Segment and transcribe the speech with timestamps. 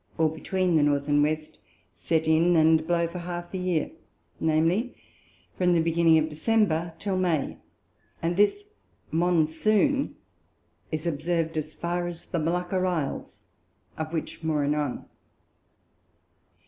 [0.17, 1.59] or between the North and West,
[1.95, 3.91] set in and blow for half the Year,
[4.39, 4.85] viz.
[5.55, 7.59] from the beginning of December till May;
[8.19, 8.63] and this
[9.11, 10.15] Monsoon
[10.91, 13.43] is observ'd as far as the Molucca Isles,
[13.95, 15.05] of which more anon.